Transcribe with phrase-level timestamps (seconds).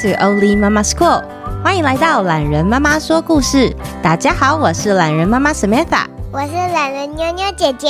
[0.00, 1.22] To Oli Mama School，
[1.62, 3.70] 欢迎来到懒人妈妈说故事。
[4.02, 7.88] 大家好，我是懒人妈妈 Samantha，我是懒人妞妞姐姐。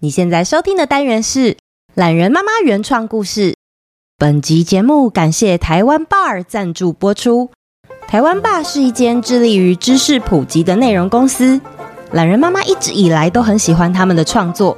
[0.00, 1.56] 你现在收听的单元是
[1.94, 3.54] 懒人妈妈原创故事。
[4.18, 7.52] 本集节目感谢台湾 Bar 赞助播出。
[8.08, 11.60] 台湾 Bar 是一间致力于知识普及的内容公司。
[12.10, 14.76] 懒人妈妈一直以来都很喜欢他们的创作，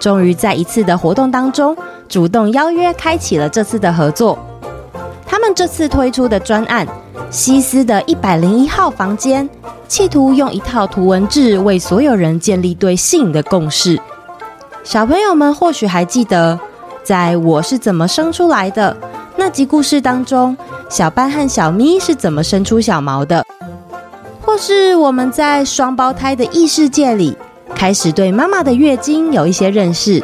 [0.00, 1.76] 终于在一次的活动当中
[2.08, 4.36] 主动邀约，开启了这次的合作。
[5.34, 6.86] 他们这次推出的专案
[7.28, 9.44] 《西斯的一百零一号房间》，
[9.88, 14.00] 企图用一套图文志为所有人建立对性的共识。
[14.84, 16.56] 小朋友们或许还记得，
[17.02, 18.96] 在我是怎么生出来的
[19.34, 20.56] 那集故事当中，
[20.88, 23.44] 小班和小咪是怎么生出小毛的，
[24.40, 27.36] 或是我们在双胞胎的异世界里，
[27.74, 30.22] 开始对妈妈的月经有一些认识。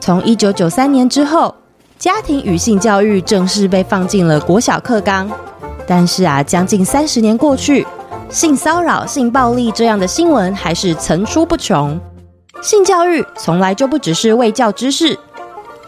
[0.00, 1.54] 从一九九三年之后。
[1.98, 5.28] 家庭与性教育正式被放进了国小课纲，
[5.84, 7.84] 但是啊，将近三十年过去，
[8.30, 11.98] 性骚扰、性暴力这样的新闻还是层出不穷。
[12.62, 15.18] 性教育从来就不只是卫教知识，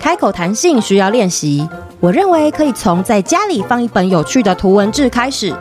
[0.00, 1.68] 开口谈性需要练习。
[2.00, 5.54] 我认为可以从在家里放一本有趣的图文志开始，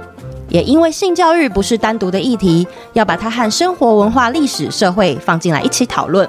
[0.48, 6.28] 也因为性教育不是单独的议题，要把它和生活、文化、历史、社会放进来一起讨论。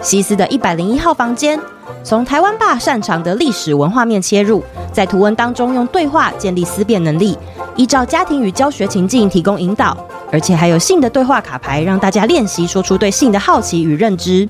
[0.00, 1.60] 西斯的一百零一号房间。
[2.02, 7.36] 从台湾爸擅长的历史文化面切入，在图文当中用对话建立思辨能力，
[7.76, 9.96] 依照家庭与教学情境提供引导，
[10.30, 14.48] 而且还有性的对话卡牌，让大家练习说出对性的好奇与认知。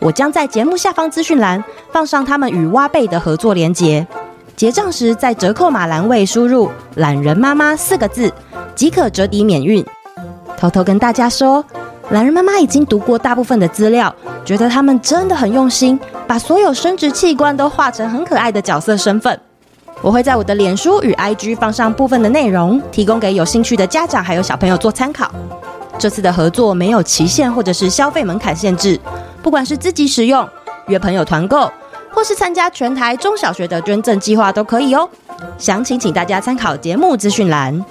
[0.00, 4.06] 我将在节目下方资讯栏放上他们与蛙贝的合作连结，
[4.56, 8.32] 结账时在折扣码栏位输入“懒人妈妈”四个字，
[8.74, 9.84] 即可折抵免运。
[10.56, 11.64] 偷偷跟大家说，
[12.10, 14.14] 懒人妈妈已经读过大部分的资料。
[14.44, 19.38] 觉得他们真的很用心，把所有生殖器官都画成很可爱的角色身份。
[20.02, 25.30] 我会在我的脸书与 IG 放上部分的内容，提供给有兴趣的家长还有小朋友做参考。
[25.98, 28.98] 这次的合作没有期限或者是消费门槛限制，
[29.42, 30.48] 不管是自己使用、
[30.86, 31.70] 约朋友团购，
[32.10, 35.08] 或是参加全台中小学的捐赠计划都可以哦。
[35.58, 37.84] 详情请大家参考节目资讯栏。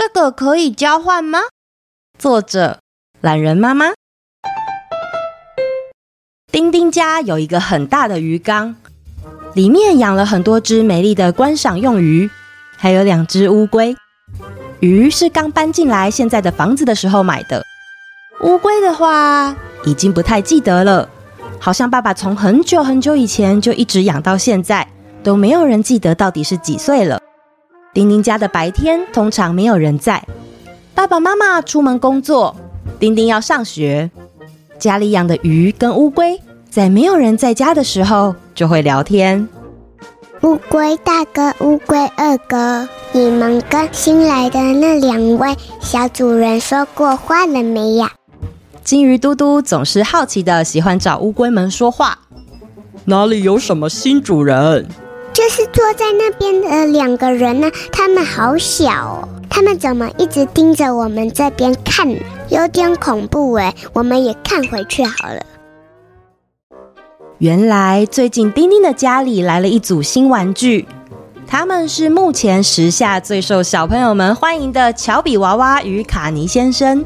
[0.00, 1.40] 这个可以交换吗？
[2.18, 2.78] 作者。
[3.20, 3.88] 懒人妈妈，
[6.50, 8.76] 丁丁家有一个很大的鱼缸，
[9.52, 12.30] 里面养了很多只美丽的观赏用鱼，
[12.78, 13.94] 还有两只乌龟。
[14.78, 17.62] 鱼是刚搬进来现在的房子的时候买的，
[18.40, 21.10] 乌龟的话已经不太记得了，
[21.58, 24.88] 好像爸爸从很久很久以前就一直养到现在，
[25.22, 27.20] 都没有人记得到底是几岁了。
[28.00, 30.26] 丁丁家的白天通常没有人在，
[30.94, 32.56] 爸爸妈妈出门工作。
[32.98, 34.10] 丁丁要上学，
[34.78, 36.40] 家里养的鱼跟乌龟，
[36.70, 39.46] 在没有人在家的时候就会聊天。
[40.40, 48.10] 乌龟大哥，乌龟二哥，你们跟新来的那两位小主人说过话了没呀？
[48.82, 52.18] 金鱼嘟嘟总是好奇的，喜欢找乌龟们说话。
[53.04, 54.88] 哪里有什么新主人？
[55.32, 62.08] 就是坐在那边的两个人呢，他们好小哦，他们怎么一直盯着我们这边看？
[62.48, 65.40] 有点恐怖哎，我们也看回去好了。
[67.38, 70.86] 原来最近丁丁的家里来了一组新玩具，
[71.46, 77.04] 他们是目前时下最受小朋友们欢迎的乔比娃娃与卡尼先生。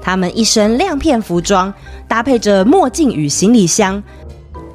[0.00, 1.72] 他们一身亮片服装，
[2.08, 4.02] 搭配着墨镜与行李箱，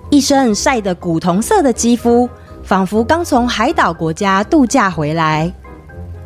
[0.09, 2.29] 一身晒得古铜色的肌肤，
[2.71, 5.51] 仿佛刚从海岛国家度假回来。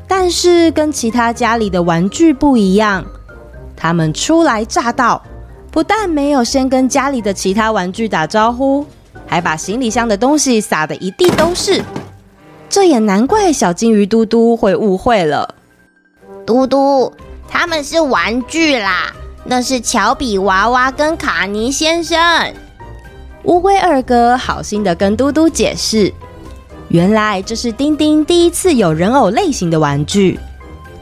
[0.08, 3.04] 但是跟其他家里的玩具不一样。
[3.76, 5.20] 他们初来乍到，
[5.72, 8.86] 不但没有先跟家里的其他玩具打招呼，
[9.26, 11.84] 还把行李箱的东西撒得一地都是。
[12.70, 15.56] 这也难怪小金鱼嘟嘟会误会了。
[16.46, 17.12] 嘟嘟，
[17.48, 19.12] 他们是玩具啦，
[19.46, 22.54] 那是乔比娃娃跟卡尼先生。
[23.46, 26.14] 乌龟二哥好心的跟嘟嘟解释，
[26.96, 30.40] 原来这是丁丁第一次有人偶类型的玩具。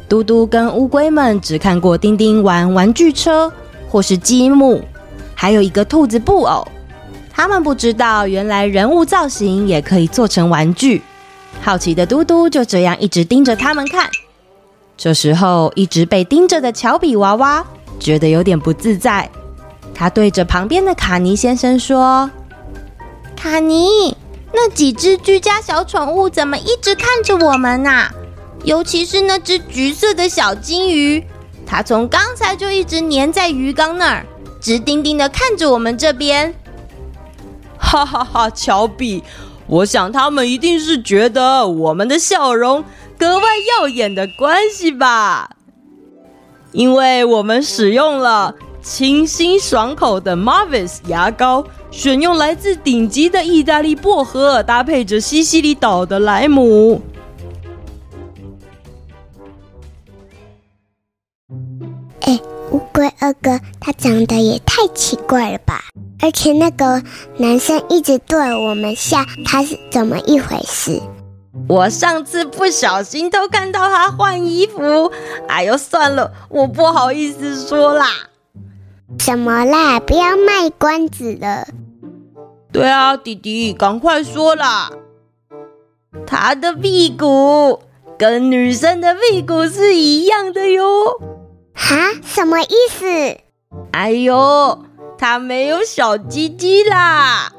[0.10, 3.54] 嘟嘟跟乌龟们只看过丁丁玩玩具车
[3.88, 4.81] 或是积木，
[5.36, 6.68] 还有一个兔子布偶。
[7.30, 11.00] 他们不知道，原来人物造型也可以做成玩具。
[11.62, 14.10] 好奇的嘟嘟就这样一直盯着他们看。
[14.98, 17.63] 这时候，一直被盯着的乔比娃娃
[18.00, 19.30] 觉得有点不自在。
[19.94, 22.31] 他对着旁边的卡尼先生说
[23.38, 24.18] ：“卡尼，
[24.54, 28.14] 那几只居家小宠物怎么一直看着我们呢、啊？”
[28.64, 31.22] 尤其是那只橘色的小金鱼，
[31.66, 34.26] 它从刚才就一直粘在鱼缸那儿，
[34.62, 36.56] 直盯盯的看着我们这边。
[37.78, 39.22] 哈哈哈，乔比，
[39.68, 42.86] 我想他们一定是觉得我们的笑容
[43.18, 43.44] 格外
[43.78, 45.50] 耀眼的关系吧。
[46.72, 57.02] 因为我们使用了清新爽口的 Marvis 牙膏，选用来自顶级的意大利薄荷，搭配着西西里岛的莱姆。
[62.20, 62.38] 哎，
[62.72, 65.86] 乌龟二哥，他长得也太奇怪了吧！
[66.20, 67.02] 而且那个
[67.38, 71.02] 男生一直对我们笑，他是怎么一回事？
[71.70, 75.10] 我上次不小心偷看到他换衣服，
[75.48, 78.08] 哎呦，算了，我不好意思说啦。
[79.19, 80.00] 什么啦？
[80.00, 81.68] 不要卖关子了。
[82.71, 84.92] 对啊，弟弟，赶快说啦。
[86.25, 87.81] 他的屁股
[88.18, 90.83] 跟女生的屁股是一样的哟。
[91.74, 91.95] 哈？
[92.24, 93.06] 什么意思？
[93.92, 94.86] 哎呦！
[95.18, 97.54] 他没有小鸡鸡啦！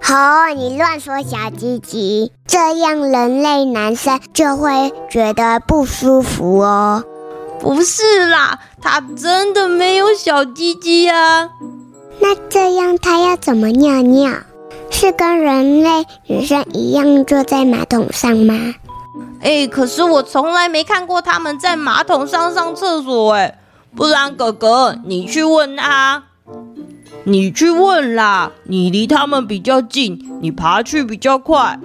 [0.00, 7.04] 好、哦，你乱说小鸡鸡，这样人类男生就会觉得不舒服哦。
[7.60, 11.48] 不是啦，他真的没有小鸡鸡啊。
[12.20, 14.30] 那这样他要怎么尿尿？
[14.90, 18.74] 是跟人类女生一样坐在马桶上吗？
[19.40, 23.58] 哎，可是我从来没看过他们在马桶上上厕所哎。
[23.96, 26.24] 不然哥哥，你去问他。
[27.24, 31.80] 你去问啦，你离他们比较近，你爬去比较快。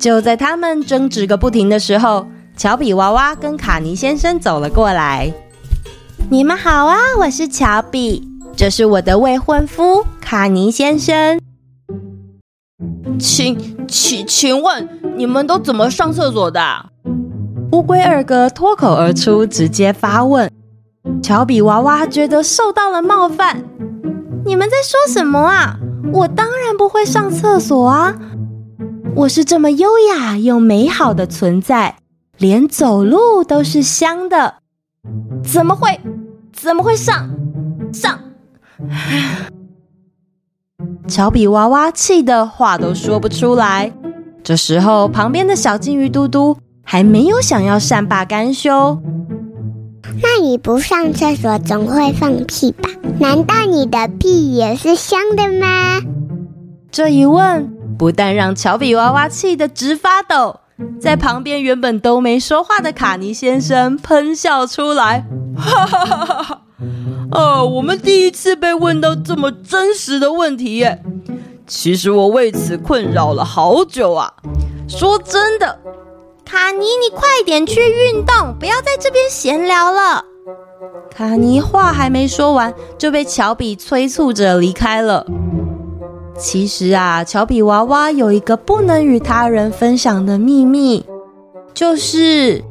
[0.00, 2.26] 就在他们争执个不停的时候，
[2.56, 5.32] 乔比娃娃跟卡尼先生走了过来。
[6.30, 8.26] 你们好啊，我是乔比，
[8.56, 11.40] 这是我的未婚夫卡尼先生。
[13.18, 16.60] 请请请问你们都怎么上厕所的？
[17.72, 20.50] 乌龟二哥脱口而出，直接发问。
[21.22, 23.64] 乔比娃娃觉得受到了冒犯。
[24.44, 25.78] 你们在说什么啊？
[26.12, 28.14] 我当然不会上厕所啊！
[29.14, 31.96] 我是这么优雅又美好的存在，
[32.38, 34.56] 连走路都是香的，
[35.44, 36.00] 怎么会？
[36.62, 37.28] 怎么会上？
[37.92, 38.18] 上！
[41.08, 43.92] 乔比娃娃气得话都说不出来。
[44.44, 49.00] 这时候，旁边的小金鱼嘟嘟还没有想要善罢甘休。
[50.22, 52.88] 那你不上厕所总会放屁吧？
[53.18, 56.00] 难道你的屁也是香的吗？
[56.92, 60.60] 这一问不但让乔比娃娃气得直发抖，
[61.00, 65.24] 在旁边原本都没说话的卡尼先生喷笑出来，
[65.56, 66.62] 哈哈哈哈哈！
[67.32, 71.02] 哦，我们第一次被问到这么真实的问题耶！
[71.66, 74.32] 其实我为此困扰了好久啊。
[74.88, 75.78] 说真的。
[76.44, 80.22] 卡尼，你快点去运动，不要在这边闲聊了。
[81.10, 85.24] 卡尼话还没说完，就被乔比催促着离开了。
[86.42, 91.06] 其实啊，乔比娃娃有一个不能与他人分享的秘密，
[91.72, 92.62] 就是。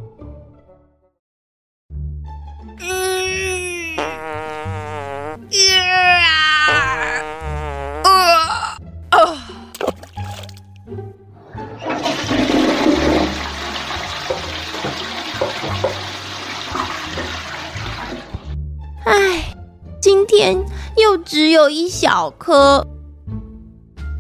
[19.06, 19.56] 哎，
[20.02, 20.64] 今天
[20.98, 22.86] 又只有一小颗。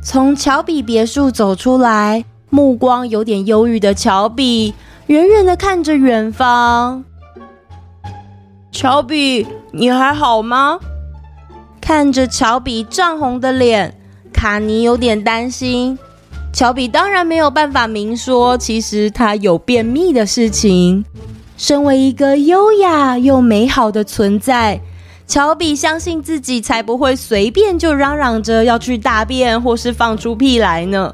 [0.03, 4.73] 从乔比别墅走出来，目光有点忧郁的乔比
[5.05, 7.03] 远远的看着远方。
[8.71, 10.79] 乔比，你还好吗？
[11.79, 13.95] 看着乔比涨红的脸，
[14.33, 15.97] 卡尼有点担心。
[16.51, 21.05] 乔比当然没有办法明说，其实他有便秘的事情。
[21.57, 24.81] 身为一个优雅又美好的存在。
[25.31, 31.13] 乔比相信自己才不会随便就嚷嚷着要去大便或是放出屁来呢。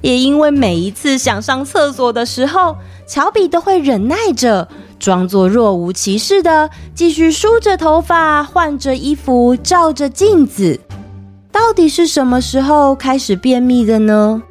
[0.00, 2.74] 也因为每一次想上厕所的时候，
[3.06, 4.66] 乔比都会忍耐着，
[4.98, 10.80] 装作若无其事的继续梳着头发、换着衣服、照着镜子。
[11.52, 14.42] 到底是什么时候开始便秘的呢？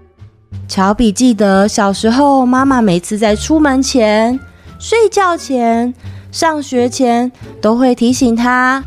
[0.68, 4.40] 乔比记得小时候，妈妈每次在出门前、
[4.78, 5.92] 睡觉前、
[6.32, 8.84] 上学前都会提醒他。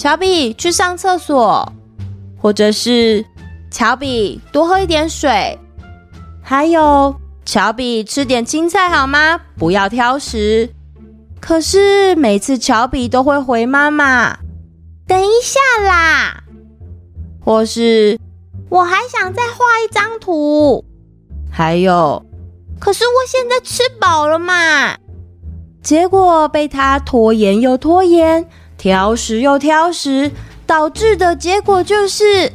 [0.00, 1.70] 乔比去上厕所，
[2.40, 3.22] 或者是
[3.70, 5.58] 乔比多喝一点水，
[6.42, 7.14] 还有
[7.44, 9.38] 乔比吃点青菜好吗？
[9.58, 10.70] 不要挑食。
[11.38, 14.38] 可是每次乔比都会回妈妈
[15.06, 16.44] ：“等一下啦。”
[17.44, 18.18] 或是
[18.70, 20.82] 我还想再画一张图。
[21.52, 22.24] 还有，
[22.78, 24.96] 可是我现在吃饱了嘛。
[25.82, 28.48] 结果被他拖延又拖延。
[28.80, 30.30] 挑食又挑食
[30.66, 32.50] 导致的结果就是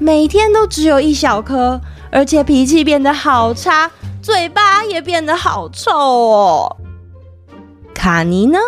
[0.00, 3.88] 每天都只有一小颗而且脾气变得好差
[4.20, 6.76] 嘴巴也变得好臭哦。
[7.94, 8.58] 卡尼呢？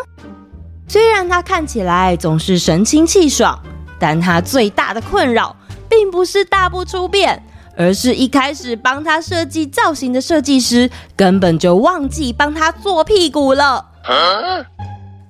[0.86, 3.60] 虽然他看起来总是神清气爽
[3.98, 5.56] 但他最大的困扰
[5.88, 7.42] 并不是大不出便
[7.78, 13.86] 而是一开始帮他设计造型的设计师根本就忘记帮他做屁股了。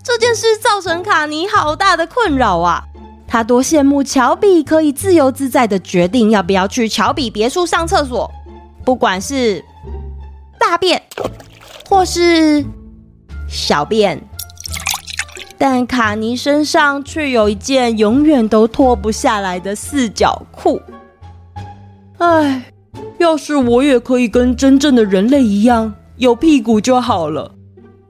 [0.03, 2.83] 这件事造成卡尼好大的困扰啊！
[3.27, 8.31] 他多羡慕乔比可以自由自在地决定要不要去乔比别墅上厕所，
[8.83, 9.63] 不管是
[10.59, 11.03] 大便
[11.91, 12.65] 或是
[13.47, 14.19] 小便。
[15.59, 20.81] 但卡尼身上却有一件永远都脱不下来的四角裤。
[22.19, 22.65] 唉，
[23.19, 27.53] 要是我也可以跟真正的人类一样有屁股就好了。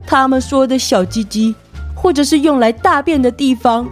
[0.07, 1.55] 他们说的小鸡鸡，
[1.95, 3.87] 或者是用来大便的地方。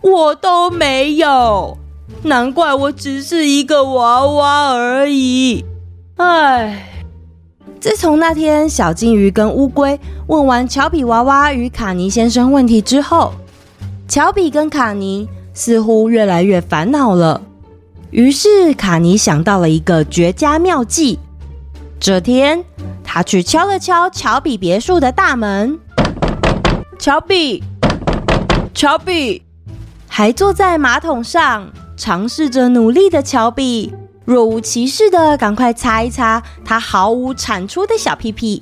[0.00, 1.76] 我都没有，
[2.22, 5.62] 难怪我只是一个娃娃而已。
[6.16, 7.04] 唉，
[7.78, 13.34] 自从那天小金鱼跟乌龟问完乔比娃娃与卡尼先生问题之后，
[14.08, 17.42] 乔比跟卡尼似乎越来越烦恼了。
[18.10, 21.18] 于是卡尼想到了一个绝佳妙计。
[22.00, 22.64] 这天，
[23.04, 25.78] 他去敲了敲乔比别墅的大门。
[26.98, 27.62] 乔比，
[28.74, 29.42] 乔比。
[30.08, 38.60] 还坐在马桶上尝试着努力的乔比，若无其事的赶快擦一擦他毫无产出的小屁屁。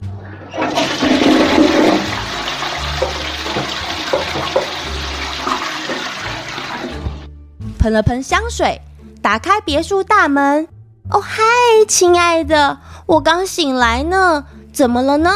[7.79, 8.79] 喷了喷香水，
[9.21, 10.69] 打开别墅大门。
[11.11, 11.43] 哦嗨，
[11.87, 15.31] 亲爱的，我刚醒来呢，怎么了呢？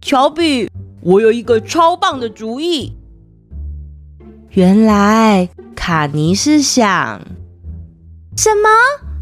[0.00, 2.96] 乔比，我有一个超棒的主意。
[4.50, 7.20] 原来卡尼是想
[8.36, 8.68] 什么？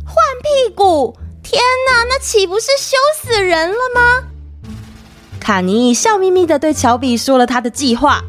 [0.04, 1.16] 换屁股？
[1.42, 4.28] 天哪，那岂不是羞死人了吗？
[5.40, 8.22] 卡尼笑眯眯的对乔比说了他的计划。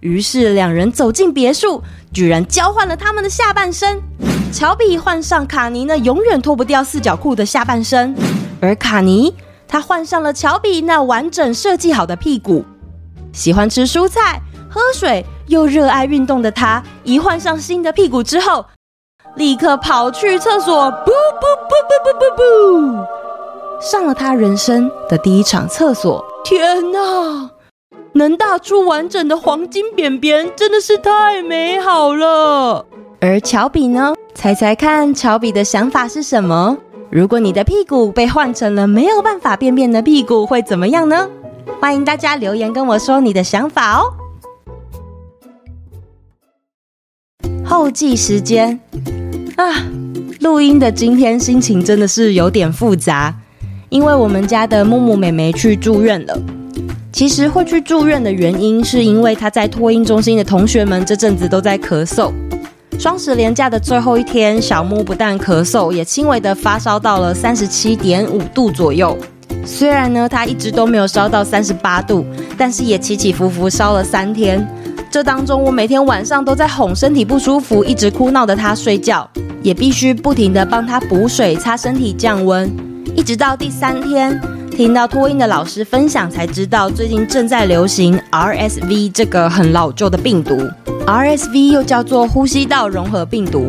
[0.00, 1.82] 于是两人走进别墅，
[2.12, 4.02] 居然交换了他们的下半身。
[4.52, 8.14] 乔比换上卡尼那永远脱不掉四角裤的下半身，
[8.60, 9.34] 而卡尼
[9.66, 12.62] 他换上了乔比那完整设计好的屁股。
[13.32, 14.40] 喜欢吃蔬菜。
[14.74, 18.64] 喝水又热爱运动的他，一换上新的屁股之后，
[19.34, 23.06] 立刻跑去厕所，噗噗噗噗噗噗噗，
[23.78, 26.24] 上了他人生的第一场厕所。
[26.42, 27.50] 天哪，
[28.14, 32.86] 能大出完整的黄金便便，真的是太美好了。
[33.24, 34.12] 而乔比呢？
[34.34, 36.76] 猜猜看，乔比的想法是什么？
[37.08, 41.28] 如果你的屁股被换成了没有办法便便的屁股，会怎么样呢？
[41.80, 44.12] 欢迎大家留言跟我说你的想法哦。
[47.64, 48.80] 后记时间
[49.54, 49.86] 啊，
[50.40, 53.32] 录音的今天心情真的是有点复杂，
[53.88, 56.36] 因为我们家的木木妹妹去住院了。
[57.12, 62.32] 其实会去住院的原因，是因为她在托婴中心的同学们这阵子都在咳嗽。
[63.02, 69.18] 双十连假的最后一天，小木不但咳嗽，也轻微的发烧到了三十七点五度左右。
[69.66, 72.24] 虽然呢，他一直都没有烧到三十八度，
[72.56, 74.64] 但是也起起伏伏烧了三天。
[75.10, 79.28] 这当中，我每天晚上都在哄身体不舒服、一直哭闹的他睡觉，
[79.64, 82.70] 也必须不停地帮他补水、擦身体、降温。
[83.16, 84.40] 一直到第三天，
[84.70, 90.56] 听到托婴的老师分享，才知道最近正在流行 RSV 这个很老旧的病毒。
[91.06, 93.66] RSV 又叫做呼吸道融合病毒，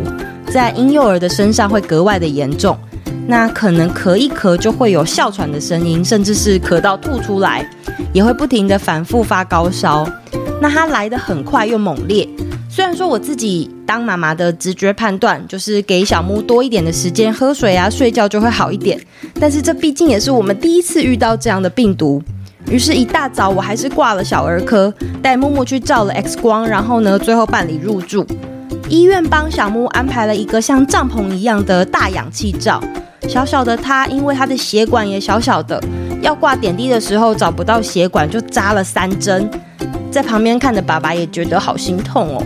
[0.52, 2.78] 在婴幼儿的身上会格外的严重。
[3.26, 7.68] 那可能咳一咳就会有哮喘的声音，甚至是咳到吐出来，
[8.14, 10.08] 也会不停地反复发高烧。
[10.62, 12.28] 那它来得很快又猛烈，
[12.70, 19.00] 虽然说我自己当妈妈的直觉判断就是给小木多一点的时间喝水啊、睡觉就会好一点，
[19.40, 22.22] 但是这毕竟也是我们第一次遇到这样的病毒。
[22.68, 24.92] 于是，一大早我还是挂了小儿科，
[25.22, 28.26] 带木木去照了 X 光，然后呢，最后办理入住。
[28.90, 32.82] 医院帮小木安排了一个像帐篷一样的大氧气罩，
[33.28, 35.82] 小小的他因为他的血管也小小的，
[36.22, 39.50] 要挂点滴的时候找不到血管，就扎了三针。
[40.12, 42.44] 在旁边看的爸爸也觉得好心痛哦。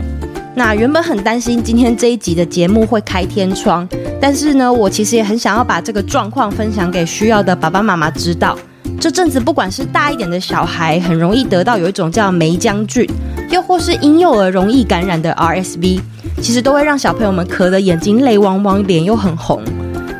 [0.57, 3.87] 那原本很担心今天这一集的节目会开天窗，
[4.19, 8.57] 但是呢，我其实也很想要把这个状况分享给需要的爸爸妈妈知道。
[8.99, 13.07] 这阵子不管是大一点的小孩，很容易得到有一种叫梅浆菌，
[13.51, 16.01] 又或是婴幼儿容易感染的 RSV，
[16.41, 19.61] 其实都会让小朋友们咳得眼睛泪汪汪，脸又很红。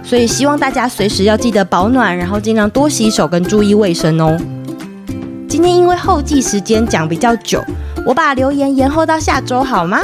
[0.04, 4.38] 所以希望大家随时要记得保暖，然后尽量多洗手跟注意卫生哦。
[5.50, 7.60] 今天因为后记时间讲比较久，
[8.06, 10.00] 我把留言延后到下周好吗？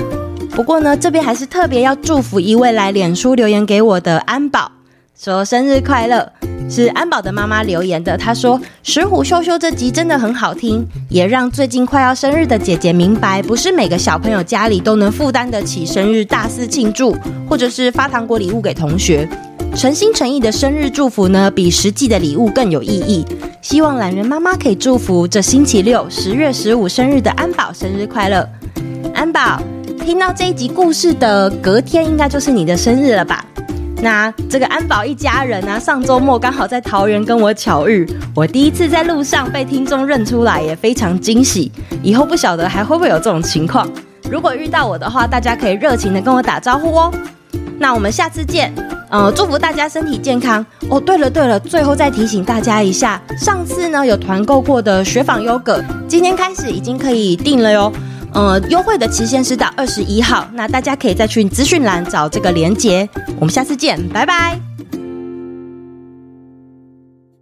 [0.55, 4.71] 不过呢，这边还是特别要祝福一位来脸书留言给我的安宝，
[5.19, 6.31] 说生日快乐。
[6.69, 17.15] 是安宝的妈妈留言的，她说《石虎秀秀》这集真的很好听，也让最近快要生日的姐姐明白，不是每个小朋友家里都能负担得起生日大肆庆祝，
[17.49, 19.27] 或者是发糖果礼物给同学。
[19.75, 23.25] 诚心诚意的生日祝福呢，比实际的礼物更有意义。
[23.61, 28.47] 希望懒人妈妈可以祝福这星期六十月十五生日的安宝生日快乐。
[29.13, 29.61] 安宝，
[30.03, 33.43] 听到这一集故事的隔天，应该就是你的生日了吧？
[34.01, 38.05] 那这个安保一家人呢、上周末刚好在桃园跟我巧遇，
[38.35, 41.71] 我第一次在路上被听众认出来，也非常惊喜。
[42.03, 43.89] 以后不晓得还会不会有这种情况？
[44.29, 47.13] 如果遇到我的话，大家可以热情的跟我打招呼哦。
[47.79, 48.73] 那我们下次见，
[49.09, 50.99] 呃，祝福大家身体健康哦。
[50.99, 57.89] 对了对了，最后再提醒大家一下，上次呢有团购过的雪纺优格，今天开始已经可以订了哟。
[58.33, 63.07] 呃，优惠的期限是到二十一号，那大家可以再去资讯栏找这个链接。
[63.39, 64.59] 我们下次见，拜拜。